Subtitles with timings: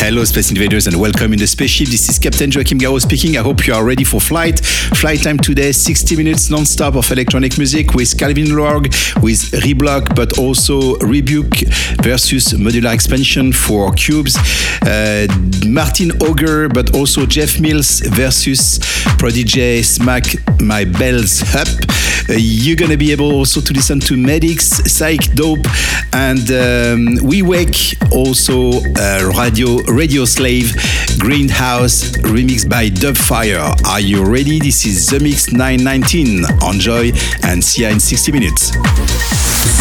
[0.00, 1.88] Hello, Space Invaders, and welcome in the spaceship.
[1.88, 3.36] This is Captain Joachim Garraud speaking.
[3.36, 4.60] I hope you are ready for flight.
[4.60, 8.86] Flight time today 60 minutes non stop of electronic music with Calvin Logue,
[9.20, 11.66] with Reblok, but also Rebuke
[12.00, 14.36] versus Modular Expansion for Cubes.
[14.82, 15.26] Uh,
[15.66, 18.78] Marten Hørger, but also Jeff Mills versus
[19.18, 20.24] Prodigy Smack
[20.60, 21.68] My Bells Up.
[22.28, 25.66] Uh, you're gonna be able also to listen to Maddix, Psych Dope,
[26.12, 30.74] and um, Wiwek, also uh, Radio Radio Slave,
[31.18, 33.74] Grindhouse, remixed by Dubfire.
[33.86, 34.58] Are you ready?
[34.58, 36.44] This is Zemixx 919.
[36.70, 37.12] Enjoy
[37.44, 38.72] and see you in 60 minutes.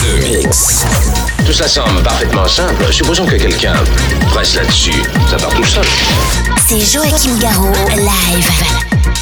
[0.01, 0.85] Zemixx.
[1.45, 2.91] Tout ça semble parfaitement simple.
[2.91, 3.75] Supposons que quelqu'un
[4.29, 5.03] presse là-dessus.
[5.29, 5.85] Ça part tout seul.
[6.67, 9.16] C'est Joachim Garraud, live.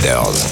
[0.00, 0.47] Space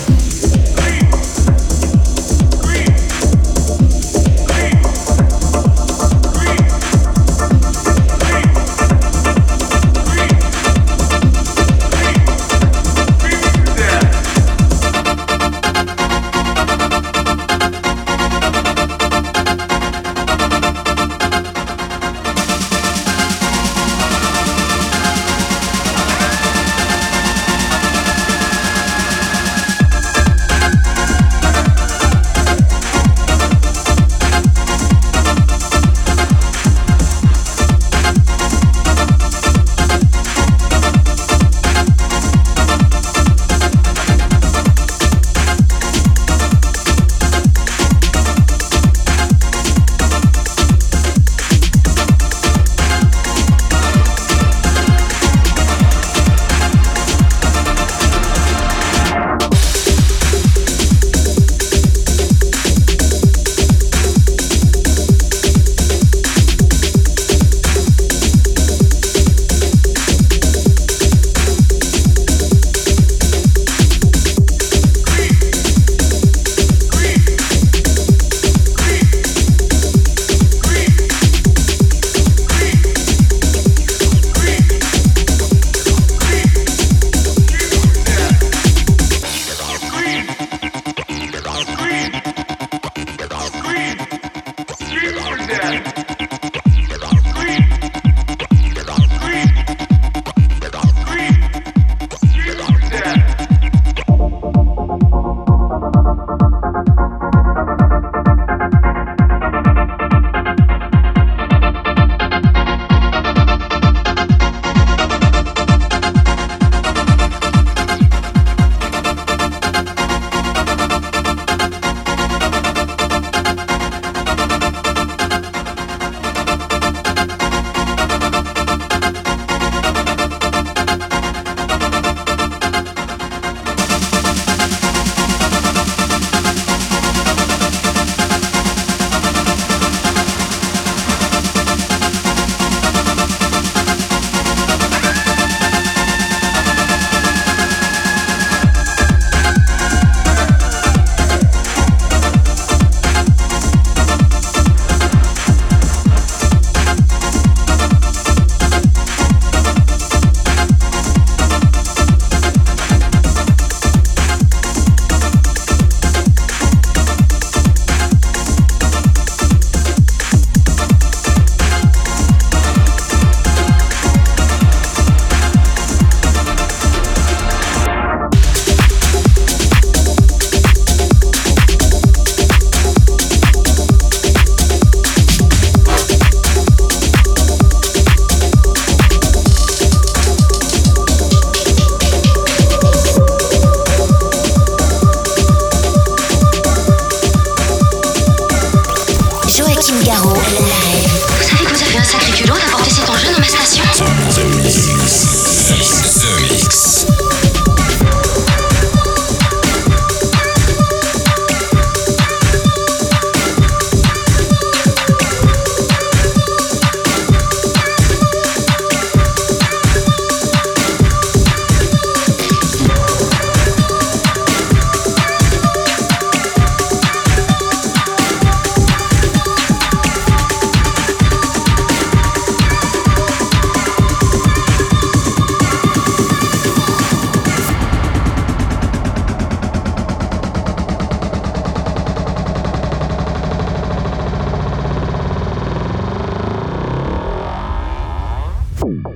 [248.87, 249.16] Boom.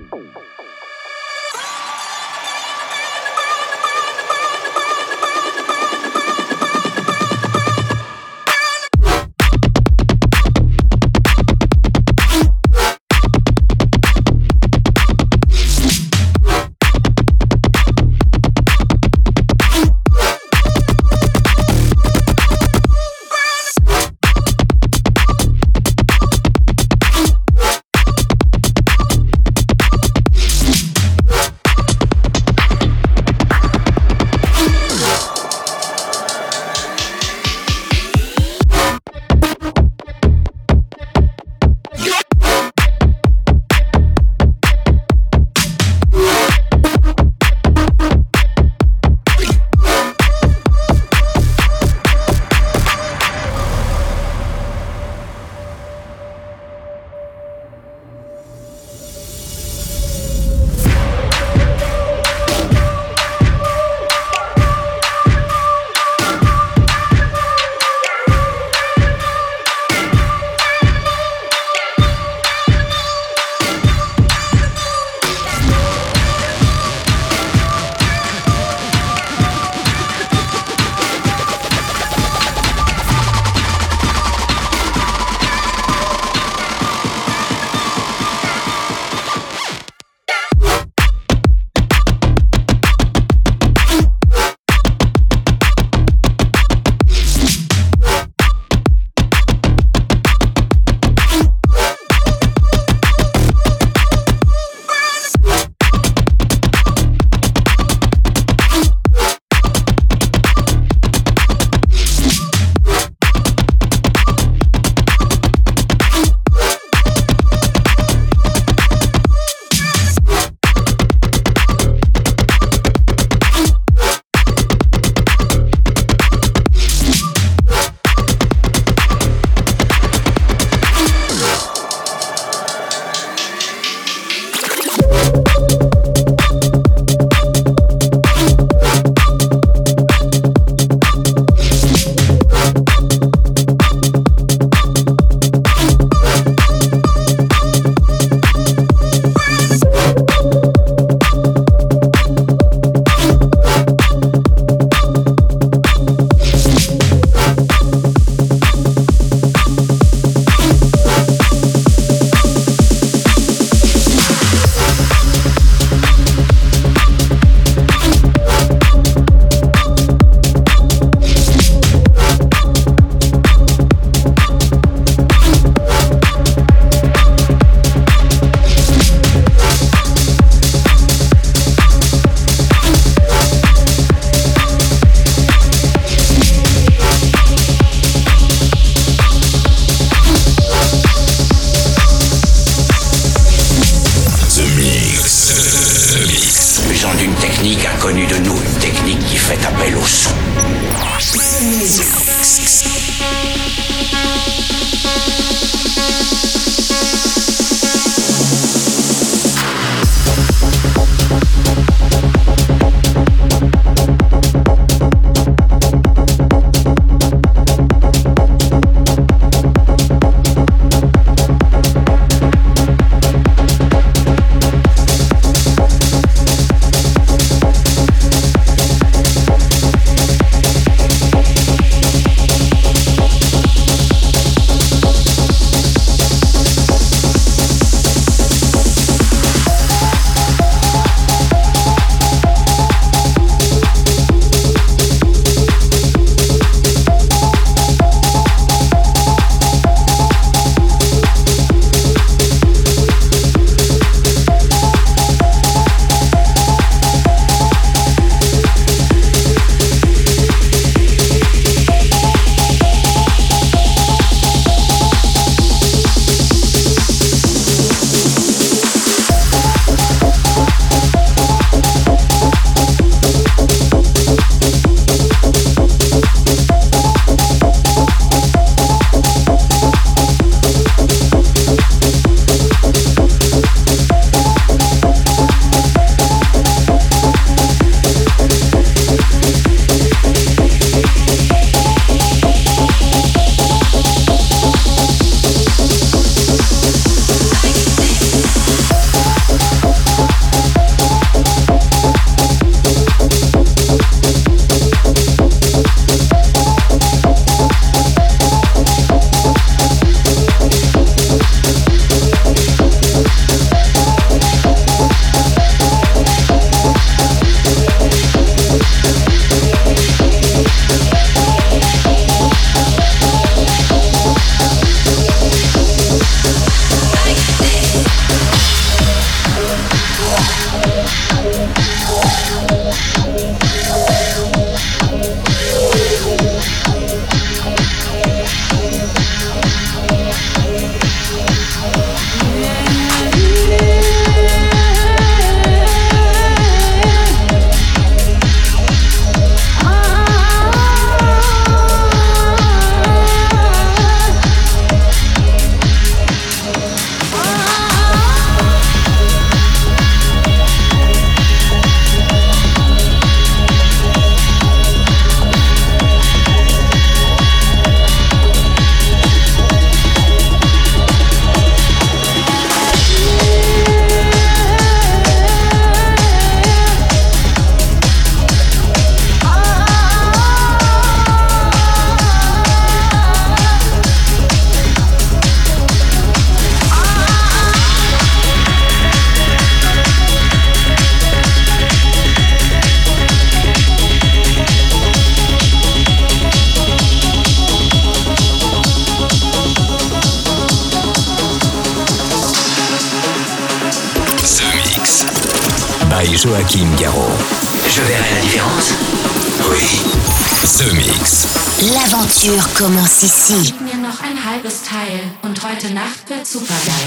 [412.81, 413.63] Commence ici.
[413.63, 417.00] Gib mir noch ein halbes Teil und heute Nacht wird super super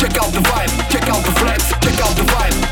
[0.00, 2.69] Check out the vibe, check out the flex, check out the vibe.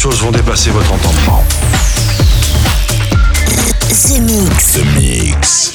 [0.00, 1.44] Choses vont dépasser votre entendement.
[3.90, 4.72] The Mix.
[4.72, 5.74] The Mix.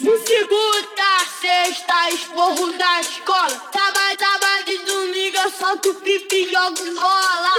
[0.00, 3.60] Segunda, sexta, esporro da escola.
[3.70, 7.52] Trabalho, trabalho de domingo, eu solto pipi e jogo bola.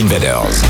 [0.00, 0.69] Invaders.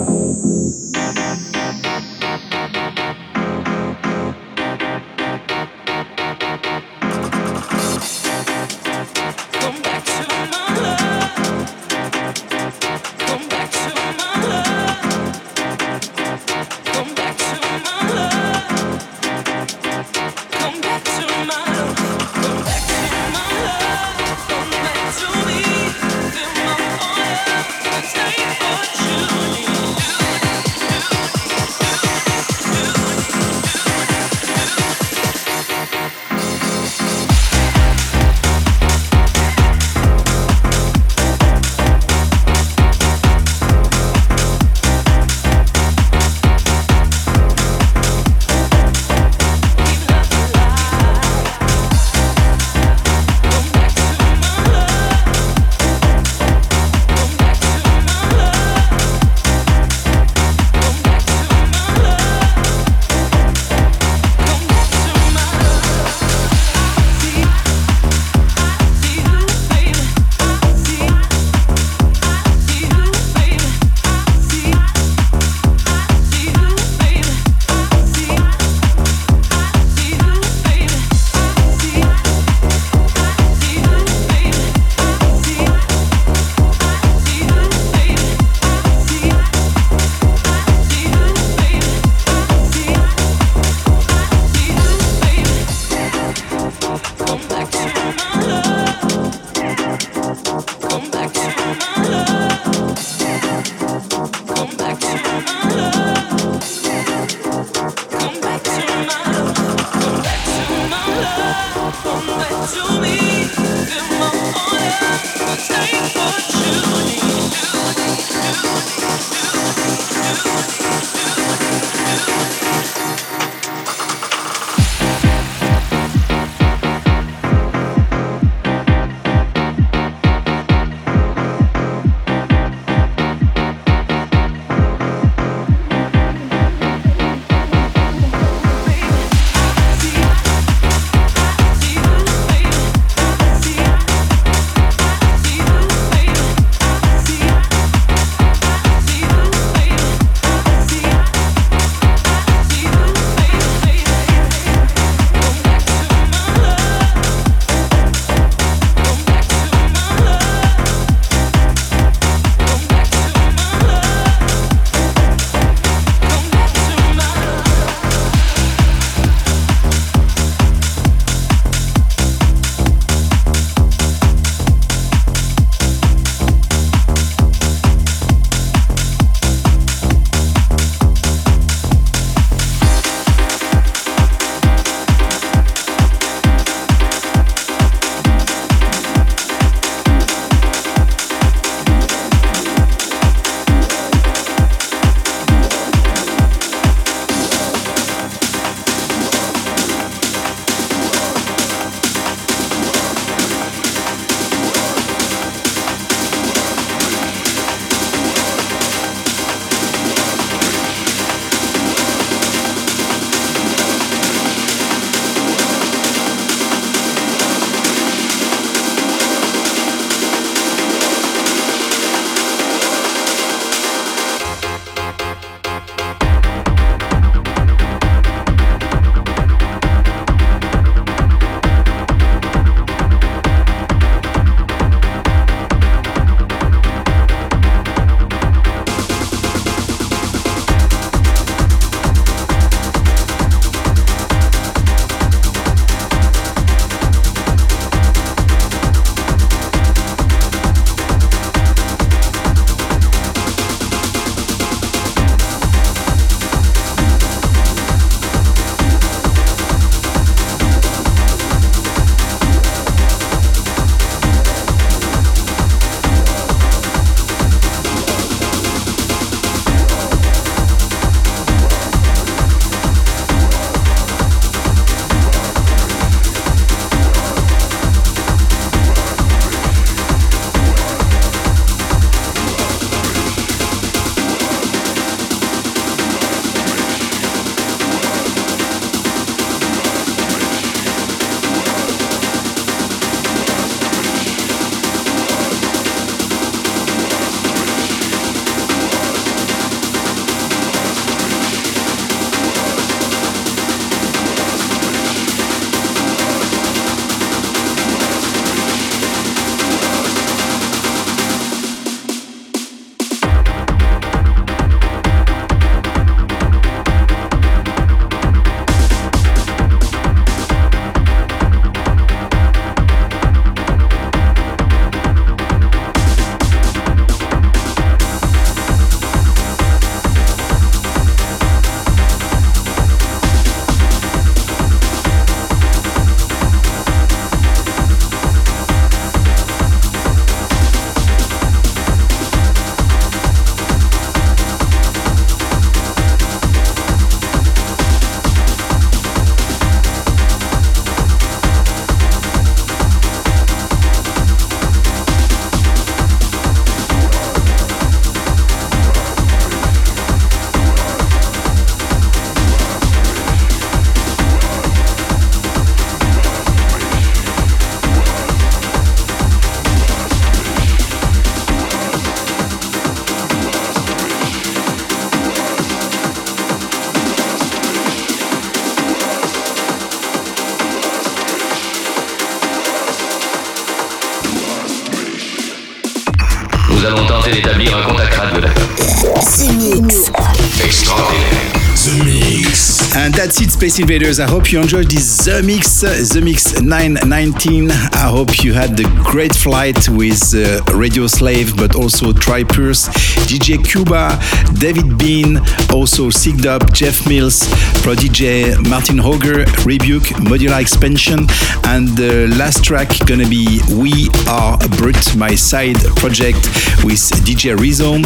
[393.61, 394.19] Space Invaders.
[394.19, 397.69] I hope you enjoyed this Zemixx, The Mix 919.
[397.69, 402.87] I hope you had the great flight with uh, Radio Slave, but also Trey Pearce,
[403.29, 404.17] DJ Kuba,
[404.59, 405.37] David Bean,
[405.69, 407.45] also Sikdope, Jeff Mills,
[407.83, 411.27] Prodigy, Marten Hørger, Rebuke, Modular Expansion,
[411.65, 416.41] and the last track gonna be We Are Brut, my side project
[416.83, 416.97] with
[417.27, 418.05] DJ Rhizome,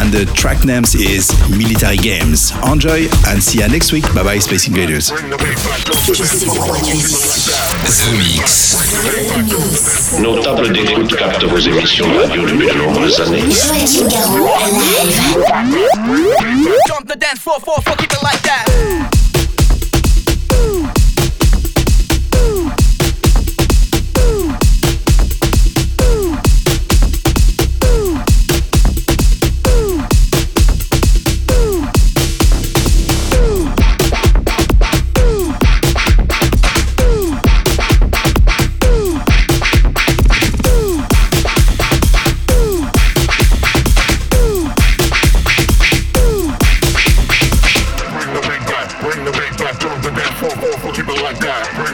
[0.00, 2.52] and the track names is Military Games.
[2.64, 4.04] Enjoy and see you next week.
[4.14, 4.93] Bye bye, Space Invaders.
[4.94, 5.10] The
[8.16, 8.76] Mix.
[10.20, 13.40] Nos tables d'écoute captent vos émissions de radio depuis de nombreuses années.
[13.40, 15.20] Joachim Garraud, live.
[16.86, 17.82] Jump the dance floor, floor,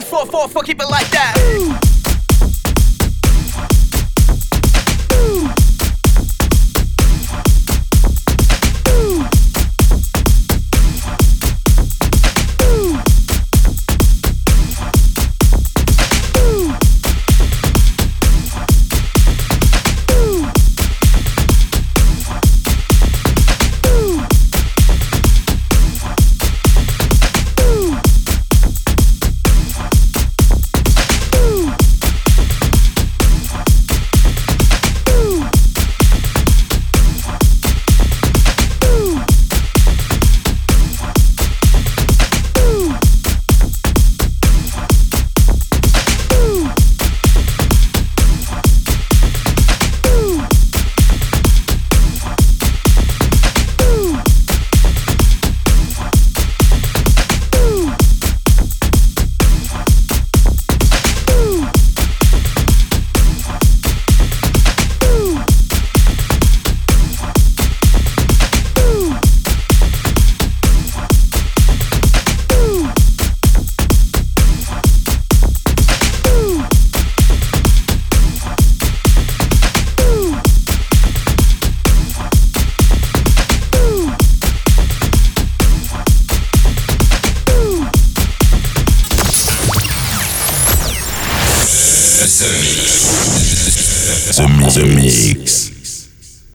[0.00, 1.79] Floor, floor, floor, keep it like that.